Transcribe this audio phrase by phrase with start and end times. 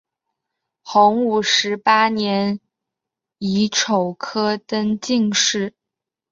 [0.81, 2.59] 洪武十八年
[3.37, 5.75] 乙丑科登进士。